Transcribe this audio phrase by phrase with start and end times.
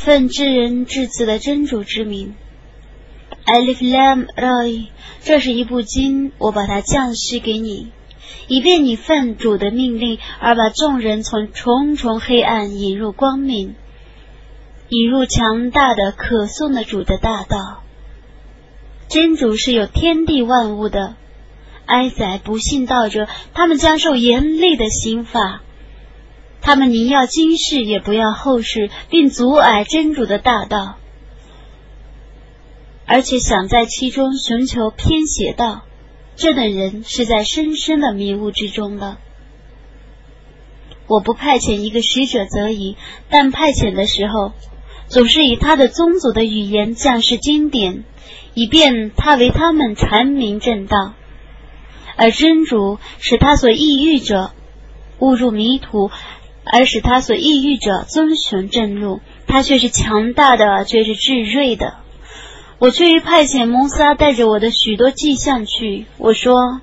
[0.00, 2.34] 奉至人至此的真主之名。
[3.44, 4.88] Alif Lam Ra，
[5.20, 7.92] 这是一部经，我把它降示给你，
[8.48, 13.74] 以便你奉主的命令而把众人从重重黑暗引入光明，
[14.88, 17.82] 引入强大的可颂的主的大道。
[19.08, 21.14] 真主是有天地万物的，
[21.84, 25.60] 哀哉不信道者，他们将受严厉的刑罚。
[26.60, 30.96] 他们宁要今世也不要后世，并阻碍真主的大道。
[33.06, 35.82] 而且想在其中寻求偏邪道，
[36.36, 39.16] 这等人是在深深的迷雾之中的。
[41.08, 42.96] 我不派遣一个使者则已，
[43.28, 44.52] 但派遣的时候，
[45.08, 48.04] 总是以他的宗族的语言降示经典，
[48.54, 51.14] 以便他为他们阐明正道。
[52.16, 54.52] 而真主使他所抑郁者
[55.18, 56.12] 误入迷途，
[56.64, 59.20] 而使他所抑郁者遵循正路。
[59.46, 61.94] 他却是强大的，却是智睿的。
[62.78, 66.06] 我却于派遣蒙萨带着我的许多迹象去。
[66.18, 66.80] 我说：“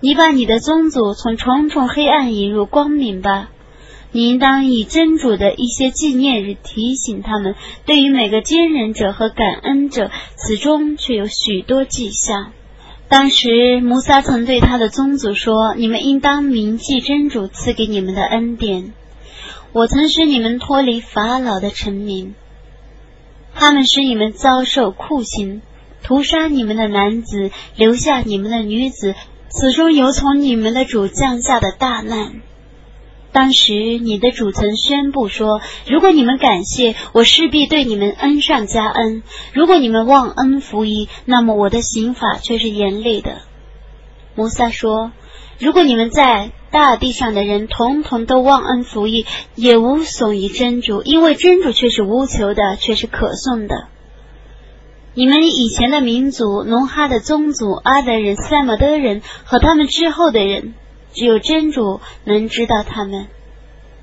[0.00, 3.50] 你把你的宗族从重重黑暗引入光明吧。
[4.12, 7.54] 你应当以真主的一些纪念日提醒他们。
[7.84, 12.52] 对于每个坚忍者和感恩者，此中却有许多迹象。”
[13.08, 18.92] 当时摩萨曾对他的宗族说：“你们应当铭记真主赐给你们的恩典。
[19.72, 22.34] 我曾使你们脱离法老的臣民。”
[23.54, 25.62] 他们使你们遭受酷刑，
[26.02, 29.14] 屠杀你们的男子，留下你们的女子，
[29.48, 32.42] 此中有从你们的主降下的大难。
[33.36, 39.20] 当时你的主曾宣布说：“如果你们感谢我，势必对你们恩上加恩；
[39.52, 43.42] 如果你们忘恩负义，那么我的刑法却是严厉的。”
[44.34, 45.12] 摩萨说。
[45.58, 53.88] 如果你们在大地上的人统统都忘恩负义，也无损于真主，因为真主却是无求的，却是可颂的。
[55.14, 60.74] 你们以前的民族农哈的宗族阿德人、塞马德人和他们之后的人，
[61.16, 63.26] 只有真主能知道他们。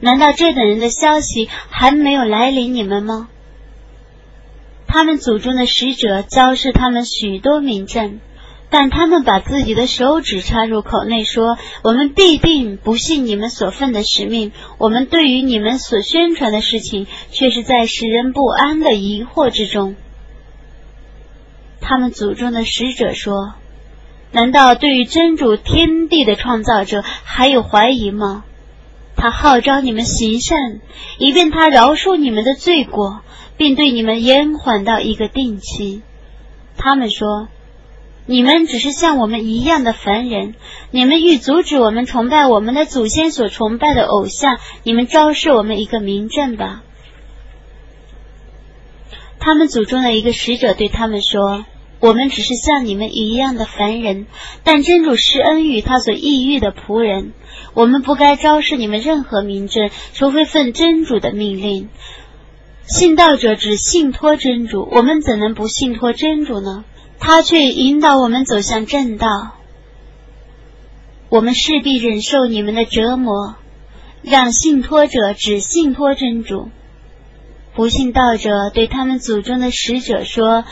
[0.00, 3.30] 难道这等人的消息还没有来临你们吗？
[4.86, 8.20] 他们祖宗的使者昭示他们许多名证。
[8.68, 14.50] 但他们把自己的手指插入口内，说：“我们必定不信你们所奉的使命。
[14.78, 19.94] 我们对于你们所宣传的事情，却是在使人不安的疑惑之中。”
[21.80, 23.54] 他们祖宗的使者说
[24.36, 28.44] ：“难道对于真主天地的创造者还有怀疑吗？
[29.16, 30.58] 他号召你们行善，
[31.18, 33.22] 以便他饶恕你们的罪过，
[33.56, 36.02] 并对你们延缓到一个定期。”
[36.76, 37.48] 他们说。
[38.28, 40.56] 你们只是像我们一样的凡人，
[40.90, 46.82] 你们欲阻止我们崇拜我们的祖先所崇拜的偶像，你们昭示我们一个明证吧。
[49.38, 51.64] 他们祖宗的一个使者对他们说
[52.00, 54.26] ：“我们只是像你们一样的凡人，
[54.64, 57.32] 但真主施恩于他所抑郁的仆人，
[57.74, 61.88] 我们不该昭示你们任何名证，除非奉真主的命令。
[62.86, 66.84] 信道者只信托真主，我们怎能不信托真主呢？”
[67.18, 69.56] 他却引导我们走向正道，
[71.30, 73.56] 我们势必忍受你们的折磨，
[74.20, 76.68] 让信托者只信托真主。
[77.74, 80.64] 不信道者对他们祖宗的使者说：“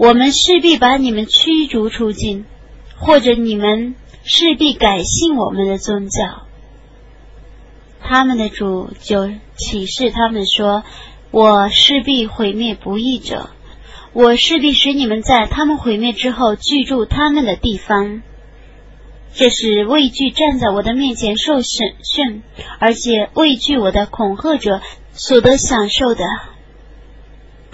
[0.00, 2.46] 我们势必把你们驱逐出境，
[2.96, 3.94] 或者你们
[4.24, 6.46] 势必改信我们的宗教。”
[8.00, 10.84] 他们的主就启示他们说
[11.30, 13.50] ：“我势必毁灭不义者。”
[14.14, 18.22] 我势必使你们在他们毁灭之后居住他们的地方，
[19.34, 22.42] 这是畏惧站在我的面前受审讯，
[22.78, 24.80] 而且畏惧我的恐吓者
[25.12, 26.24] 所得享受的。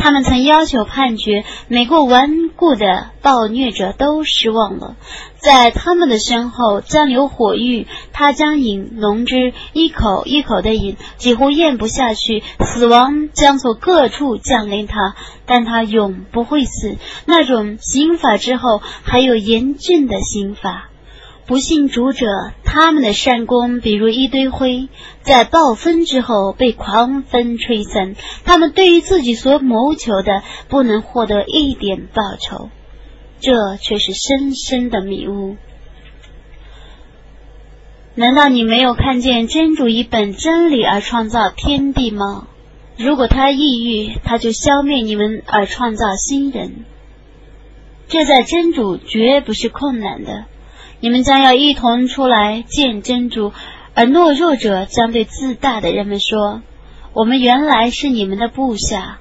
[0.07, 4.95] 他们曾要求判决，每个顽固的暴虐者都失望了。
[5.37, 12.45] 在他们的身后将有火狱，他将饮浓汁，一口一口的饮，几乎咽不下去。
[12.61, 16.95] 死亡将从各处降临他，但他永不会死。
[17.25, 20.89] 那种刑法之后还有严峻的刑法。
[21.47, 22.27] 不信主者，
[22.65, 24.89] 他们的善功比如一堆灰，
[25.23, 28.17] 在暴风之后被狂风吹散。
[28.45, 32.69] 他们对于自己所谋求的，不能获得一点报酬，
[33.39, 35.57] 这却是深深的迷雾。
[38.17, 42.49] 难道你没有看见真主以本真理而创造天地吗？
[42.99, 46.85] 如果他抑郁，他就消灭你们而创造新人。
[48.09, 50.47] 这在真主绝不是困难的。
[51.01, 53.53] 你们将要一同出来见真主，
[53.95, 56.63] 而懦弱者将对自大的人们说
[57.13, 59.19] ：“我们原来是你们的部下，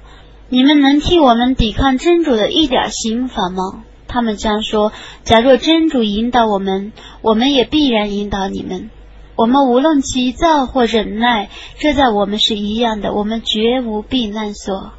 [0.48, 3.84] 你们能替我们抵抗真主的一点刑罚吗？
[4.08, 4.92] 他们将说：
[5.24, 8.88] 假若真主引导我们，我们也必然引导你们。
[9.34, 14.92] 我们无论急躁或忍耐，这在我们是一样的，我们绝无避难所。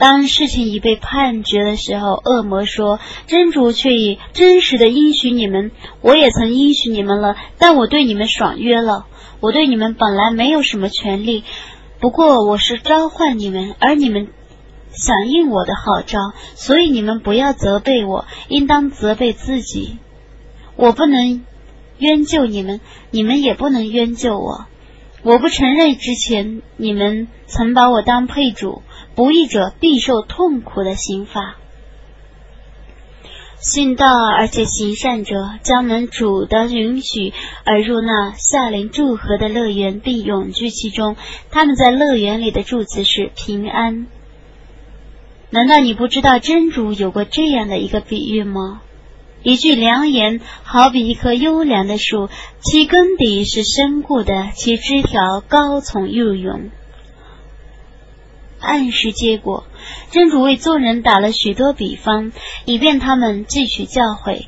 [0.00, 2.98] 当事情已被判决的时候，恶魔说
[3.28, 9.04] ：“真主却以真实的应许你们，我也曾应许你们了，但我对你们爽约了。
[9.40, 11.44] 我对你们本来没有什么权利，
[12.00, 14.28] 不过我是召唤你们，而你们
[14.90, 16.18] 响应我的号召，
[16.54, 19.98] 所以你们不要责备我，应当责备自己。
[20.76, 21.44] 我不能
[21.98, 22.80] 冤救你们，
[23.10, 24.64] 你们也不能冤救我。
[25.22, 28.80] 我不承认之前你们曾把我当配主。”
[29.20, 31.58] 不义者必受痛苦的刑罚。
[33.58, 37.34] 信道而且行善者，将能主的允许
[37.66, 41.16] 而入那夏林祝贺的乐园，并永居其中。
[41.50, 44.06] 他们在乐园里的祝词是平安。
[45.50, 48.80] 难道你不知道真主有过这样的一个比喻吗？
[49.42, 52.30] 一句良言，好比一棵优良的树，
[52.60, 56.70] 其根底是深固的，其枝条高耸又勇。
[58.60, 59.64] 暗示结果，
[60.10, 62.32] 真主为众人打了许多比方，
[62.64, 64.46] 以便他们汲取教诲。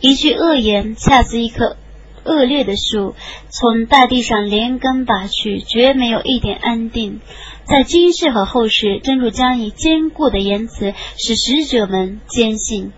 [0.00, 1.76] 一句恶言，恰似一棵
[2.24, 3.14] 恶劣的树，
[3.48, 7.20] 从大地上连根拔去，绝没有一点安定。
[7.64, 12.92] 在今世和后世，真主将以坚固的言辞使使者们坚信。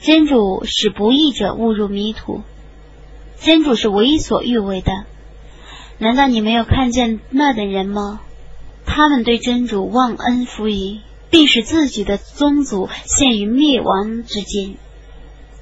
[0.00, 2.42] 真主使不义者误入迷途，
[3.38, 5.04] 真主是为所欲为的。
[5.98, 8.22] 难道你没有看见那等人吗？
[8.92, 11.00] 他们对真主忘恩负义，
[11.30, 14.74] 并使自己的宗族陷于灭亡之间。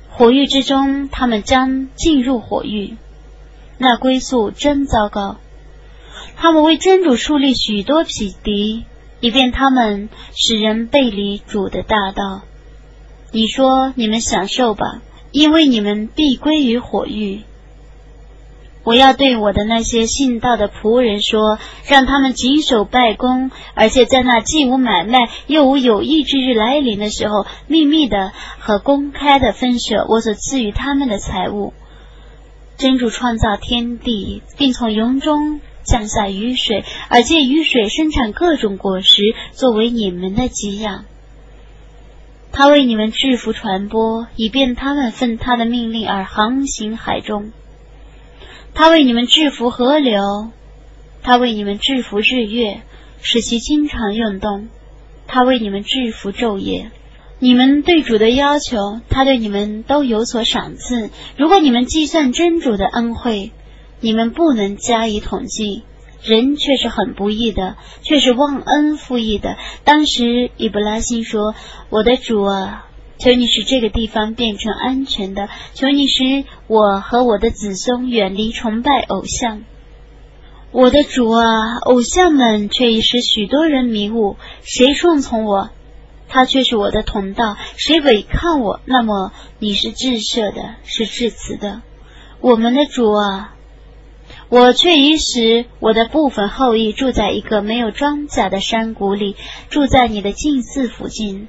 [0.08, 2.96] 火狱之中，他们将进入火狱，
[3.76, 5.36] 那归宿真糟糕。
[6.36, 8.86] 他们为真主树立许多匹敌，
[9.20, 12.40] 以便他们使人背离主的大道。
[13.30, 15.02] 你说你们享受吧，
[15.32, 17.42] 因为你们必归于火狱。
[18.84, 31.74] 我要对我的那些信道的仆人说，让他们谨守拜功，而且在那既无买卖又无有意之日来临的时候，秘密的和公开的分舍我所赐予他们的财物。
[32.78, 41.04] 真主创造天地，并从云中降下雨水，而借雨水生产各种果实，作为你们的给养。
[42.52, 47.52] 他为你们制服传播，以便他们奉他的命令而航行海中。
[48.74, 50.50] 他为你们制服河流，
[51.22, 52.82] 他为你们制服日月，
[53.20, 54.68] 使其经常运动；
[55.26, 56.90] 他为你们制服昼夜。
[57.40, 61.10] 你们对主的要求，他对你们都有所赏赐。
[61.36, 63.52] 如果你们计算真主的恩惠，
[64.00, 65.82] 你们不能加以统计。
[66.20, 69.56] 人却是很不义的，却是忘恩负义的。
[69.84, 71.54] 当时伊布拉辛说
[71.90, 72.86] ：“我的主啊。”
[73.18, 79.64] 求你使这个地方变成安全的，求你使我和我的子孙远离崇拜偶像。
[80.70, 84.36] 我的主啊，偶像们却已使许多人迷雾。
[84.62, 85.70] 谁顺从我，
[86.28, 91.82] 他却是我的同道；谁违抗我，那么你是至赦的，是至慈的。
[92.40, 93.54] 我们的主啊，
[94.48, 99.36] 我却已使我的部分后裔住在一个没有庄稼的山谷里，
[99.70, 101.48] 住在你的近寺附近。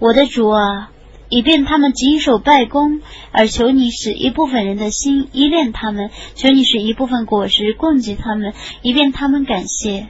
[0.00, 0.90] 我的主啊。
[1.34, 3.00] 以便他们谨守拜功，
[3.32, 10.06] 而求你使一部分人的心依恋他们；求你使一部分果实供给他们，以便他们感谢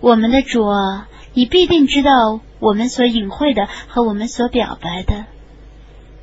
[0.00, 1.08] 我们的主啊！
[1.34, 5.26] 你必定知道我们所隐晦的和我们所表白的。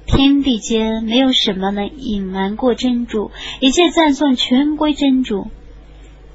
[0.08, 5.51] 天地间没有什么能隐瞒过真主，一切赞颂全归真主。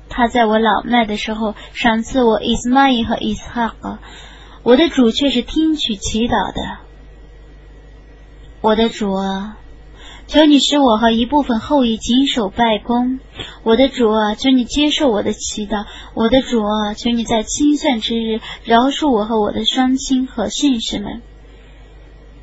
[0.09, 3.99] 他在我老迈的时候赏赐我伊斯玛仪和伊斯哈格，
[4.63, 6.90] 我的主却是听取祈祷的。
[8.63, 9.57] 我的主啊，
[10.27, 13.19] 求你使我和一部分后裔谨守拜功。
[13.63, 15.87] 我的主啊，求你接受我的祈祷。
[16.15, 21.23] 我的主啊，求你在清算之日饶恕我和我的双亲和信士们。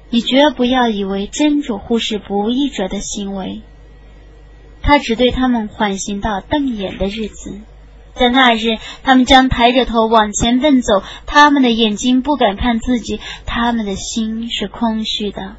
[0.09, 3.61] 你绝不要以为真主忽视不义者的行为，
[4.81, 7.59] 他只对他们缓刑到瞪眼的日子，
[8.15, 15.57] 在那日，他们将抬着头往前奔走，他们的眼睛不敢看自己，他们的心是空虚的。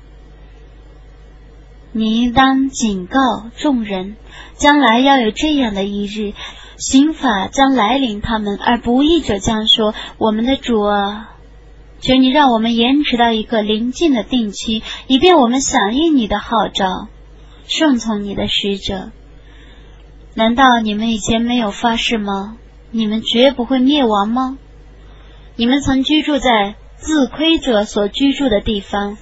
[1.99, 4.15] 你应当警告众人，
[4.55, 6.33] 将来要有这样的一日，
[6.77, 11.35] 刑法将来临他们，而不义者将说：“我们的主啊，
[12.01, 17.09] 求你让我们延迟到一个临近的定期，以便我们响应你的号召，
[17.67, 19.11] 顺从你的使者。
[20.35, 22.59] 难道你们以前没有发誓吗？
[22.93, 24.57] 你们绝不会灭亡吗？
[25.57, 29.19] 你们曾居住在自亏者所居住的地方，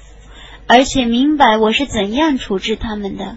[0.67, 3.37] 而且明白我是怎样处置他们的。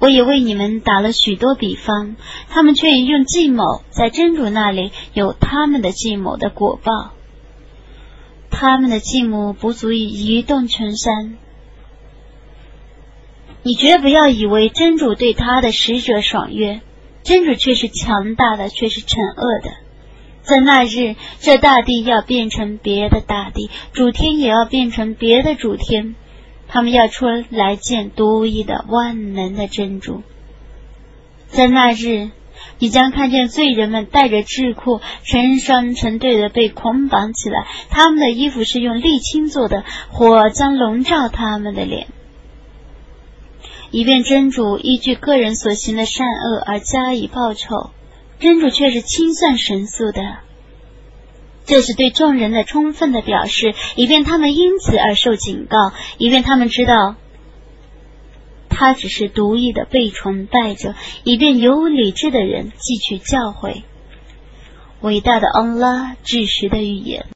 [0.00, 2.16] 我也为你们打了许多比方，
[2.48, 7.12] 他们却用计谋在真主那里有他们的计谋的果报。
[8.50, 11.36] 他们的计谋不足以移动群山。
[13.64, 16.80] 你绝不要以为真主对他的使者爽约，
[17.24, 19.70] 真主却是强大的，却是惩恶的。
[20.48, 26.14] 在那日，这大地要变成别的大地，主天也要变成别的主天。
[26.68, 30.22] 他们要出来见独一的万能的真主。
[31.48, 32.30] 在那日，
[32.78, 42.06] 你将看见罪人们带着智库成双成对的被捆绑起来，他们的衣服是用沥青做的，火将笼罩他们的脸，
[43.90, 47.90] 以便真主依据个人所行的善恶而加以报酬。
[48.38, 50.38] 真主却是清算神速的。
[51.66, 57.16] 这是对众人的充分的表示，以便他们因此而受警告，以便他们知道
[58.70, 63.82] 他只是独一的被崇拜者，以便有理智的人汲取教诲。
[65.00, 67.26] 伟大的安拉至实的语言。